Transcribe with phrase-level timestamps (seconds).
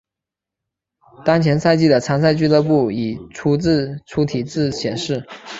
[1.23, 5.27] 当前赛季的参赛俱乐部以粗体字显示。